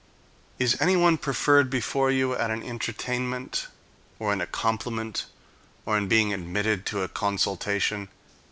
[0.57, 3.67] Is anyone preferred before you at an entertainment,
[4.17, 5.25] or in a compliment,
[5.85, 8.09] or in being admitted to a consultation?